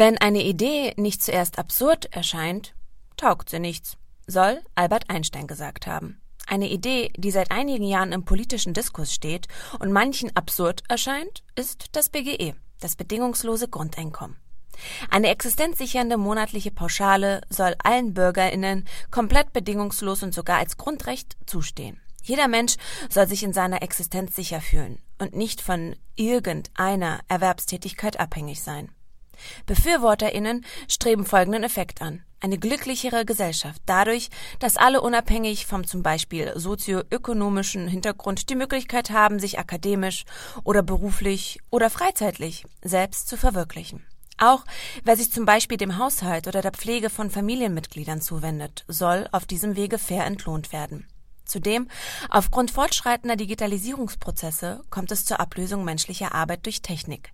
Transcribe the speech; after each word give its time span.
Wenn 0.00 0.16
eine 0.16 0.42
Idee 0.42 0.94
nicht 0.96 1.22
zuerst 1.22 1.58
absurd 1.58 2.06
erscheint, 2.10 2.74
taugt 3.18 3.50
sie 3.50 3.58
nichts, 3.58 3.98
soll 4.26 4.62
Albert 4.74 5.10
Einstein 5.10 5.46
gesagt 5.46 5.86
haben. 5.86 6.22
Eine 6.46 6.70
Idee, 6.70 7.12
die 7.18 7.30
seit 7.30 7.50
einigen 7.50 7.84
Jahren 7.84 8.12
im 8.12 8.24
politischen 8.24 8.72
Diskurs 8.72 9.12
steht 9.12 9.46
und 9.78 9.92
manchen 9.92 10.34
absurd 10.34 10.84
erscheint, 10.88 11.44
ist 11.54 11.88
das 11.92 12.08
BGE, 12.08 12.54
das 12.80 12.96
bedingungslose 12.96 13.68
Grundeinkommen. 13.68 14.38
Eine 15.10 15.28
existenzsichernde 15.28 16.16
monatliche 16.16 16.70
Pauschale 16.70 17.42
soll 17.50 17.74
allen 17.84 18.14
Bürgerinnen 18.14 18.88
komplett 19.10 19.52
bedingungslos 19.52 20.22
und 20.22 20.32
sogar 20.32 20.60
als 20.60 20.78
Grundrecht 20.78 21.36
zustehen. 21.44 22.00
Jeder 22.22 22.48
Mensch 22.48 22.76
soll 23.10 23.28
sich 23.28 23.42
in 23.42 23.52
seiner 23.52 23.82
Existenz 23.82 24.34
sicher 24.34 24.62
fühlen 24.62 25.02
und 25.18 25.36
nicht 25.36 25.60
von 25.60 25.94
irgendeiner 26.16 27.20
Erwerbstätigkeit 27.28 28.18
abhängig 28.18 28.62
sein. 28.62 28.90
Befürworterinnen 29.66 30.64
streben 30.88 31.26
folgenden 31.26 31.62
Effekt 31.62 32.02
an. 32.02 32.22
Eine 32.42 32.58
glücklichere 32.58 33.26
Gesellschaft 33.26 33.82
dadurch, 33.84 34.30
dass 34.60 34.78
alle 34.78 35.02
unabhängig 35.02 35.66
vom 35.66 35.86
zum 35.86 36.02
Beispiel 36.02 36.52
sozioökonomischen 36.56 37.86
Hintergrund 37.86 38.48
die 38.48 38.54
Möglichkeit 38.54 39.10
haben, 39.10 39.38
sich 39.38 39.58
akademisch 39.58 40.24
oder 40.64 40.82
beruflich 40.82 41.60
oder 41.68 41.90
freizeitlich 41.90 42.64
selbst 42.82 43.28
zu 43.28 43.36
verwirklichen. 43.36 44.06
Auch 44.38 44.64
wer 45.04 45.18
sich 45.18 45.30
zum 45.30 45.44
Beispiel 45.44 45.76
dem 45.76 45.98
Haushalt 45.98 46.48
oder 46.48 46.62
der 46.62 46.72
Pflege 46.72 47.10
von 47.10 47.30
Familienmitgliedern 47.30 48.22
zuwendet, 48.22 48.84
soll 48.88 49.28
auf 49.32 49.44
diesem 49.44 49.76
Wege 49.76 49.98
fair 49.98 50.24
entlohnt 50.24 50.72
werden. 50.72 51.06
Zudem, 51.50 51.88
aufgrund 52.28 52.70
fortschreitender 52.70 53.34
Digitalisierungsprozesse 53.34 54.82
kommt 54.88 55.10
es 55.10 55.24
zur 55.24 55.40
Ablösung 55.40 55.84
menschlicher 55.84 56.32
Arbeit 56.32 56.64
durch 56.64 56.80
Technik. 56.80 57.32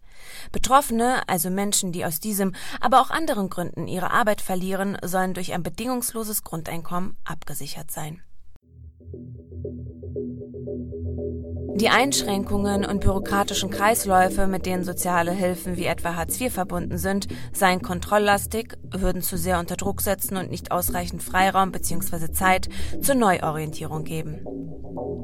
Betroffene, 0.53 1.29
also 1.29 1.51
Menschen, 1.51 1.93
die 1.93 2.07
aus 2.07 2.19
diesem, 2.19 2.55
aber 2.81 3.03
auch 3.03 3.11
anderen 3.11 3.51
Gründen 3.51 3.87
ihre 3.87 4.11
Arbeit 4.11 4.41
verlieren, 4.41 4.97
sollen 5.03 5.35
durch 5.35 5.53
ein 5.53 5.63
bedingungsloses 5.63 6.45
Grundeinkommen 6.45 7.17
abgesichert 7.25 7.91
sein. 7.91 8.23
Die 11.77 11.91
Einschränkungen 11.91 12.87
und 12.87 13.01
bürokratischen 13.01 13.69
Kreisläufe, 13.69 14.47
mit 14.47 14.65
denen 14.65 14.83
soziale 14.83 15.33
Hilfen 15.33 15.77
wie 15.77 15.85
etwa 15.85 16.15
Hartz 16.15 16.41
IV 16.41 16.51
verbunden 16.51 16.97
sind, 16.97 17.29
seien 17.53 17.83
kontrolllastig, 17.83 18.79
würden 18.91 19.21
zu 19.21 19.37
sehr 19.37 19.59
unter 19.59 19.77
Druck 19.77 20.01
setzen 20.01 20.39
und 20.39 20.51
nicht 20.51 20.73
ausreichend 20.73 21.23
Freiraum 21.23 21.73
bzw. 21.73 22.33
Zeit 22.33 22.71
zur 23.03 23.15
Neuorientierung 23.15 24.05
geben. 24.05 24.41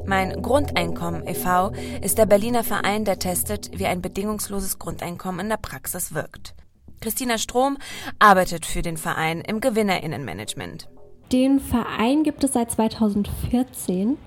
Mein 0.05 0.43
Grundeinkommen 0.43 1.27
e.V. 1.27 1.73
ist 2.03 2.19
der 2.19 2.27
Berliner 2.27 2.65
Verein, 2.65 3.07
der 3.07 3.19
testet, 3.19 3.71
wie 3.79 3.87
ein 3.87 4.03
bedingungsloses 4.03 4.79
Grundeinkommen 4.79 5.41
in 5.41 5.49
der 5.49 5.57
Praxis 5.57 6.13
wirkt. 6.13 6.55
Christina 7.01 7.39
Strom 7.39 7.79
arbeitet 8.19 8.67
für 8.67 8.83
den 8.83 8.99
Verein 8.99 9.41
im 9.41 9.63
Gewinnerinnenmanagement. 9.63 10.87
Den 11.33 11.61
Verein 11.61 12.25
gibt 12.25 12.45
es 12.45 12.53
seit 12.53 12.71
2014 12.71 14.19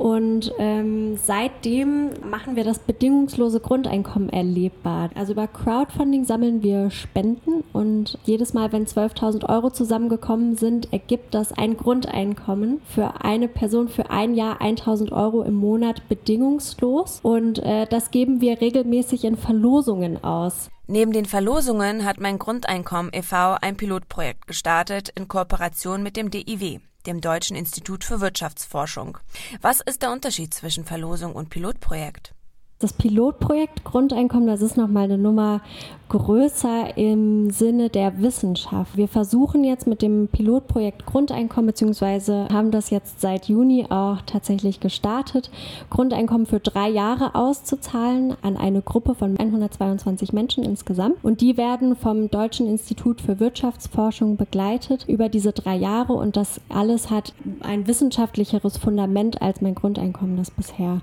und 0.00 0.54
ähm, 0.58 1.18
seitdem 1.18 2.08
machen 2.24 2.56
wir 2.56 2.64
das 2.64 2.78
bedingungslose 2.78 3.60
Grundeinkommen 3.60 4.30
erlebbar. 4.30 5.10
Also 5.14 5.32
über 5.32 5.46
Crowdfunding 5.46 6.24
sammeln 6.24 6.62
wir 6.62 6.90
Spenden 6.90 7.64
und 7.74 8.18
jedes 8.24 8.54
Mal, 8.54 8.72
wenn 8.72 8.86
12.000 8.86 9.46
Euro 9.50 9.68
zusammengekommen 9.68 10.56
sind, 10.56 10.90
ergibt 10.90 11.34
das 11.34 11.52
ein 11.52 11.76
Grundeinkommen 11.76 12.80
für 12.86 13.22
eine 13.22 13.46
Person 13.46 13.88
für 13.88 14.08
ein 14.08 14.34
Jahr 14.34 14.62
1.000 14.62 15.12
Euro 15.12 15.42
im 15.42 15.54
Monat 15.54 16.08
bedingungslos. 16.08 17.20
Und 17.22 17.58
äh, 17.58 17.86
das 17.86 18.10
geben 18.10 18.40
wir 18.40 18.62
regelmäßig 18.62 19.24
in 19.24 19.36
Verlosungen 19.36 20.24
aus. 20.24 20.70
Neben 20.86 21.12
den 21.12 21.26
Verlosungen 21.26 22.06
hat 22.06 22.18
mein 22.20 22.38
Grundeinkommen 22.38 23.12
e.V. 23.12 23.58
ein 23.60 23.76
Pilotprojekt 23.76 24.46
gestartet 24.46 25.12
in 25.14 25.28
Kooperation 25.28 26.02
mit 26.02 26.16
dem 26.16 26.30
DIW 26.30 26.80
dem 27.06 27.20
Deutschen 27.20 27.56
Institut 27.56 28.04
für 28.04 28.20
Wirtschaftsforschung. 28.20 29.18
Was 29.60 29.80
ist 29.80 30.02
der 30.02 30.12
Unterschied 30.12 30.54
zwischen 30.54 30.84
Verlosung 30.84 31.34
und 31.34 31.50
Pilotprojekt? 31.50 32.34
Das 32.80 32.94
Pilotprojekt 32.94 33.84
Grundeinkommen, 33.84 34.46
das 34.46 34.62
ist 34.62 34.78
nochmal 34.78 35.04
eine 35.04 35.18
Nummer 35.18 35.60
größer 36.08 36.96
im 36.96 37.50
Sinne 37.50 37.90
der 37.90 38.22
Wissenschaft. 38.22 38.96
Wir 38.96 39.06
versuchen 39.06 39.64
jetzt 39.64 39.86
mit 39.86 40.00
dem 40.00 40.28
Pilotprojekt 40.28 41.04
Grundeinkommen, 41.04 41.66
beziehungsweise 41.66 42.48
haben 42.50 42.70
das 42.70 42.88
jetzt 42.88 43.20
seit 43.20 43.48
Juni 43.50 43.84
auch 43.90 44.22
tatsächlich 44.24 44.80
gestartet, 44.80 45.50
Grundeinkommen 45.90 46.46
für 46.46 46.58
drei 46.58 46.88
Jahre 46.88 47.34
auszuzahlen 47.34 48.34
an 48.40 48.56
eine 48.56 48.80
Gruppe 48.80 49.14
von 49.14 49.36
122 49.36 50.32
Menschen 50.32 50.64
insgesamt. 50.64 51.22
Und 51.22 51.42
die 51.42 51.58
werden 51.58 51.96
vom 51.96 52.30
Deutschen 52.30 52.66
Institut 52.66 53.20
für 53.20 53.40
Wirtschaftsforschung 53.40 54.38
begleitet 54.38 55.04
über 55.06 55.28
diese 55.28 55.52
drei 55.52 55.76
Jahre. 55.76 56.14
Und 56.14 56.34
das 56.34 56.62
alles 56.70 57.10
hat 57.10 57.34
ein 57.60 57.86
wissenschaftlicheres 57.86 58.78
Fundament, 58.78 59.42
als 59.42 59.60
mein 59.60 59.74
Grundeinkommen 59.74 60.38
das 60.38 60.50
bisher 60.50 61.02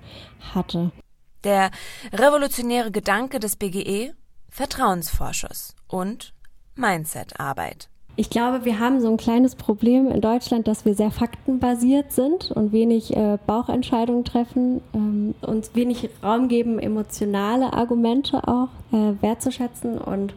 hatte. 0.55 0.91
Der 1.43 1.71
revolutionäre 2.13 2.91
Gedanke 2.91 3.39
des 3.39 3.55
BGE, 3.55 4.13
Vertrauensvorschuss 4.49 5.75
und 5.87 6.33
Mindsetarbeit. 6.75 7.89
Ich 8.19 8.31
glaube, 8.31 8.65
wir 8.65 8.79
haben 8.79 8.99
so 8.99 9.09
ein 9.09 9.17
kleines 9.17 9.55
Problem 9.55 10.09
in 10.09 10.21
Deutschland, 10.21 10.67
dass 10.67 10.85
wir 10.85 10.95
sehr 10.95 11.11
faktenbasiert 11.11 12.11
sind 12.11 12.49
und 12.49 12.71
wenig 12.71 13.15
äh, 13.15 13.37
Bauchentscheidungen 13.45 14.25
treffen, 14.25 14.81
ähm, 14.95 15.35
uns 15.41 15.75
wenig 15.75 16.09
Raum 16.23 16.47
geben, 16.47 16.79
emotionale 16.79 17.73
Argumente 17.73 18.47
auch 18.47 18.69
äh, 18.91 19.21
wertzuschätzen 19.21 19.99
und 19.99 20.33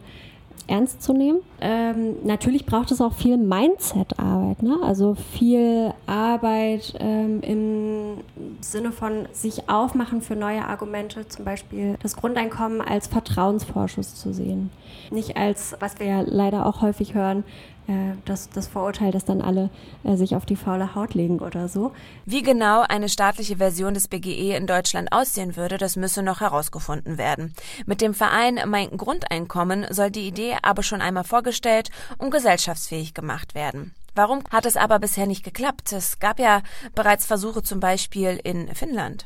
ernst 0.71 1.03
zu 1.03 1.13
nehmen. 1.13 1.39
Ähm, 1.59 2.15
natürlich 2.23 2.65
braucht 2.65 2.91
es 2.91 3.01
auch 3.01 3.13
viel 3.13 3.37
Mindset-Arbeit, 3.37 4.63
ne? 4.63 4.77
also 4.81 5.15
viel 5.15 5.93
Arbeit 6.07 6.93
ähm, 6.99 7.41
im 7.41 8.17
Sinne 8.61 8.91
von 8.91 9.27
sich 9.33 9.69
aufmachen 9.69 10.21
für 10.21 10.35
neue 10.35 10.65
Argumente, 10.65 11.27
zum 11.27 11.45
Beispiel 11.45 11.97
das 12.01 12.15
Grundeinkommen 12.15 12.81
als 12.81 13.07
Vertrauensvorschuss 13.07 14.15
zu 14.15 14.33
sehen. 14.33 14.71
Nicht 15.11 15.37
als, 15.37 15.75
was 15.79 15.99
wir 15.99 16.07
ja 16.07 16.21
leider 16.21 16.65
auch 16.65 16.81
häufig 16.81 17.13
hören, 17.13 17.43
äh, 17.87 18.13
das, 18.25 18.49
das 18.49 18.67
Vorurteil, 18.67 19.11
dass 19.11 19.25
dann 19.25 19.41
alle 19.41 19.69
äh, 20.03 20.15
sich 20.15 20.35
auf 20.35 20.45
die 20.45 20.55
faule 20.55 20.95
Haut 20.95 21.13
legen 21.13 21.39
oder 21.39 21.67
so. 21.67 21.91
Wie 22.25 22.43
genau 22.43 22.83
eine 22.87 23.09
staatliche 23.09 23.57
Version 23.57 23.93
des 23.93 24.07
BGE 24.07 24.55
in 24.55 24.67
Deutschland 24.67 25.11
aussehen 25.11 25.55
würde, 25.55 25.77
das 25.77 25.95
müsse 25.95 26.21
noch 26.21 26.41
herausgefunden 26.41 27.17
werden. 27.17 27.53
Mit 27.85 28.01
dem 28.01 28.13
Verein 28.13 28.59
Mein 28.67 28.95
Grundeinkommen 28.97 29.85
soll 29.89 30.11
die 30.11 30.27
Idee 30.27 30.55
aber 30.61 30.83
schon 30.83 31.01
einmal 31.01 31.23
vorgestellt 31.23 31.89
und 32.17 32.31
gesellschaftsfähig 32.31 33.13
gemacht 33.13 33.55
werden. 33.55 33.93
Warum 34.13 34.43
hat 34.49 34.65
es 34.65 34.75
aber 34.75 34.99
bisher 34.99 35.25
nicht 35.25 35.43
geklappt? 35.43 35.93
Es 35.93 36.19
gab 36.19 36.39
ja 36.39 36.61
bereits 36.95 37.25
Versuche 37.25 37.63
zum 37.63 37.79
Beispiel 37.79 38.39
in 38.43 38.73
Finnland. 38.75 39.25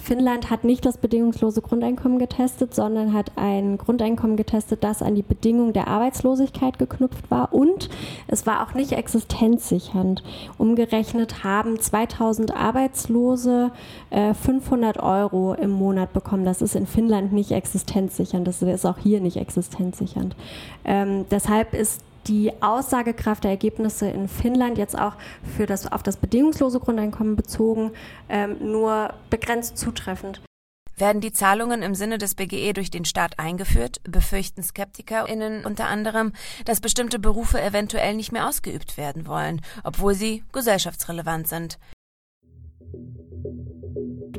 Finnland 0.00 0.50
hat 0.50 0.64
nicht 0.64 0.84
das 0.84 0.98
bedingungslose 0.98 1.62
Grundeinkommen 1.62 2.18
getestet, 2.18 2.74
sondern 2.74 3.12
hat 3.12 3.32
ein 3.36 3.78
Grundeinkommen 3.78 4.36
getestet, 4.36 4.84
das 4.84 5.02
an 5.02 5.14
die 5.14 5.22
Bedingung 5.22 5.72
der 5.72 5.88
Arbeitslosigkeit 5.88 6.78
geknüpft 6.78 7.30
war 7.30 7.52
und 7.52 7.88
es 8.26 8.46
war 8.46 8.66
auch 8.66 8.74
nicht 8.74 8.92
existenzsichernd. 8.92 10.22
Umgerechnet 10.56 11.44
haben 11.44 11.78
2000 11.78 12.54
Arbeitslose 12.54 13.70
äh, 14.10 14.34
500 14.34 14.98
Euro 15.02 15.54
im 15.54 15.70
Monat 15.70 16.12
bekommen. 16.12 16.44
Das 16.44 16.62
ist 16.62 16.74
in 16.74 16.86
Finnland 16.86 17.32
nicht 17.32 17.52
existenzsichernd, 17.52 18.46
das 18.46 18.62
ist 18.62 18.86
auch 18.86 18.98
hier 18.98 19.20
nicht 19.20 19.36
existenzsichernd. 19.36 20.34
Ähm, 20.84 21.26
deshalb 21.30 21.74
ist 21.74 22.02
die 22.26 22.52
Aussagekraft 22.60 23.44
der 23.44 23.52
Ergebnisse 23.52 24.08
in 24.08 24.28
Finnland 24.28 24.78
jetzt 24.78 24.98
auch 24.98 25.14
für 25.56 25.66
das, 25.66 25.90
auf 25.90 26.02
das 26.02 26.16
bedingungslose 26.16 26.80
Grundeinkommen 26.80 27.36
bezogen 27.36 27.92
ähm, 28.28 28.56
nur 28.60 29.14
begrenzt 29.30 29.78
zutreffend. 29.78 30.42
Werden 30.96 31.20
die 31.20 31.32
Zahlungen 31.32 31.82
im 31.82 31.94
Sinne 31.94 32.18
des 32.18 32.34
BGE 32.34 32.72
durch 32.72 32.90
den 32.90 33.04
Staat 33.04 33.38
eingeführt, 33.38 34.00
befürchten 34.02 34.64
SkeptikerInnen 34.64 35.64
unter 35.64 35.86
anderem, 35.86 36.32
dass 36.64 36.80
bestimmte 36.80 37.20
Berufe 37.20 37.62
eventuell 37.62 38.14
nicht 38.14 38.32
mehr 38.32 38.48
ausgeübt 38.48 38.96
werden 38.96 39.28
wollen, 39.28 39.60
obwohl 39.84 40.14
sie 40.14 40.42
gesellschaftsrelevant 40.52 41.46
sind 41.46 41.78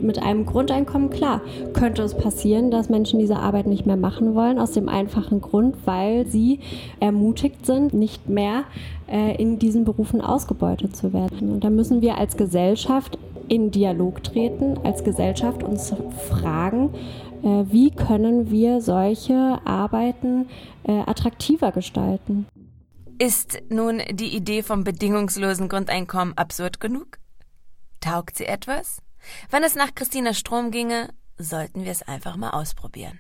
mit 0.02 0.22
einem 0.22 0.46
Grundeinkommen, 0.46 1.10
klar, 1.10 1.42
könnte 1.74 2.02
es 2.04 2.16
passieren, 2.16 2.72
dass 2.72 2.90
Menschen 2.90 3.20
diese 3.20 3.38
Arbeit 3.38 3.68
nicht 3.68 3.86
mehr 3.86 3.98
machen 3.98 4.36
wollen, 4.36 4.60
aus 4.60 4.72
dem 4.72 4.90
einfachen 4.90 5.42
Grund, 5.42 5.76
weil 5.86 6.26
sie 6.28 6.60
ermutigt 7.00 7.66
sind, 7.66 7.94
nicht 7.94 8.30
mehr 8.30 8.64
äh, 9.08 9.36
in 9.42 9.60
diesen 9.60 9.86
Berufen 9.86 10.22
ausgebeutet 10.22 10.96
zu 10.96 11.14
werden. 11.14 11.52
Und 11.52 11.64
da 11.64 11.70
müssen 11.70 12.02
wir 12.02 12.18
als 12.18 12.38
Gesellschaft 12.38 13.18
in 13.48 13.72
Dialog 13.72 14.24
treten, 14.24 14.78
als 14.84 15.04
Gesellschaft 15.04 15.64
uns 15.64 15.94
fragen, 16.30 16.94
äh, 17.44 17.66
wie 17.72 17.92
können 17.92 18.52
wir 18.52 18.82
solche 18.82 19.60
Arbeiten 19.66 20.48
äh, 20.84 21.00
attraktiver 21.06 21.72
gestalten. 21.72 22.46
Ist 23.18 23.62
nun 23.70 24.02
die 24.12 24.36
Idee 24.36 24.64
vom 24.64 24.84
bedingungslosen 24.84 25.68
Grundeinkommen 25.68 26.38
absurd 26.38 26.80
genug? 26.80 27.18
Taugt 28.00 28.38
sie 28.38 28.46
etwas? 28.46 29.02
Wenn 29.50 29.64
es 29.64 29.76
nach 29.76 29.94
Christina 29.96 30.34
Strom 30.34 30.72
ginge, 30.72 31.14
sollten 31.38 31.86
wir 31.86 31.92
es 31.92 32.04
einfach 32.04 32.36
mal 32.36 32.52
ausprobieren. 32.52 33.20